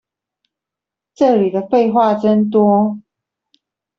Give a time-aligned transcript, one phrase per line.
[1.13, 2.97] 這裡的廢話真多